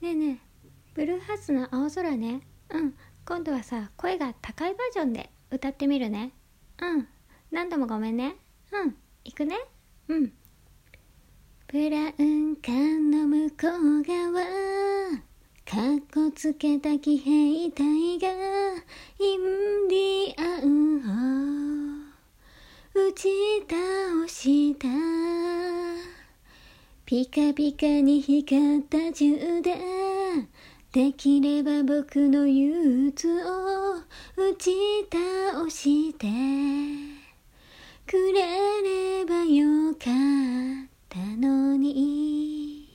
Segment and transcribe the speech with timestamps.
[0.00, 0.68] ねえねえ。
[0.94, 2.40] ブルーハーツの青空ね。
[2.70, 2.94] うん。
[3.26, 6.32] 今度はさ声が高いバージョンで歌ってみるね。
[6.80, 7.06] うん。
[7.50, 8.36] 何度もごめんね。
[8.72, 8.96] うん。
[9.24, 9.58] 行くね。
[10.08, 10.32] うん。
[11.68, 13.60] ブラウン管の向こう
[14.02, 14.40] 側。
[15.66, 15.80] かっ
[16.12, 18.28] こつけた騎兵隊が
[19.18, 21.00] インディアンを
[22.94, 23.28] 打ち
[23.68, 23.76] 倒
[24.26, 24.88] した
[27.10, 29.74] ピカピカに光った銃で
[30.92, 33.96] できれば僕の憂鬱を
[34.36, 34.70] 打ち
[35.10, 36.28] 倒して
[38.06, 42.88] くれればよかったのに。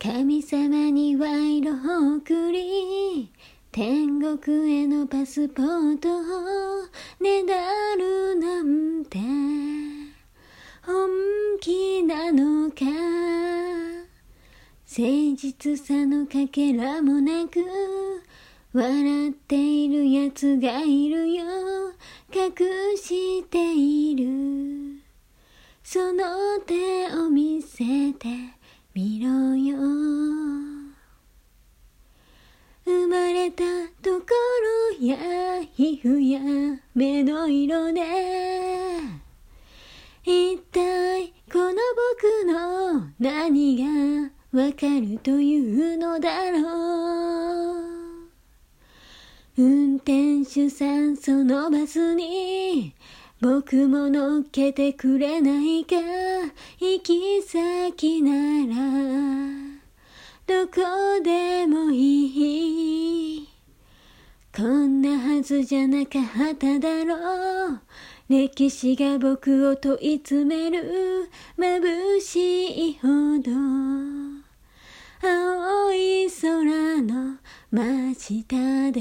[0.00, 3.32] 神様に賄賂を送り
[3.72, 6.22] 天国へのパスポートを
[7.20, 9.45] ねだるなんて。
[14.88, 17.58] 誠実さのかけらもなく
[18.72, 21.44] 笑っているやつがいるよ。
[22.32, 25.02] 隠している。
[25.82, 26.24] その
[26.64, 28.28] 手を見せて
[28.94, 29.76] みろよ。
[32.84, 33.64] 生まれた
[34.00, 34.26] とこ
[35.00, 35.16] ろや
[35.74, 36.40] 皮膚や
[36.94, 38.02] 目の色で
[40.22, 41.74] 一体この
[42.14, 43.76] 僕の何
[44.28, 47.96] がわかるというのだろう
[49.58, 52.94] 運転手さんそのバスに
[53.40, 55.96] 僕も乗っけてくれないか
[56.78, 58.32] 行き先な
[58.66, 59.76] ら
[60.46, 60.80] どこ
[61.24, 63.48] でもいい。
[64.56, 66.20] こんなはずじゃなか
[66.52, 67.80] っただろう。
[68.28, 73.08] 歴史が僕を問い詰める眩しいほ
[73.42, 74.15] ど。
[75.22, 77.38] 青い空の
[77.70, 79.00] 真下で。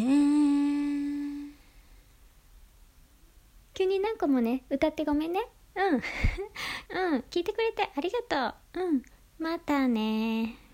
[3.74, 5.42] 急に何個もね歌ってごめんね。
[5.76, 6.02] うん。
[7.16, 7.20] うん。
[7.30, 8.86] 聞いてくれてありがとう。
[8.86, 9.04] うん。
[9.38, 10.65] またね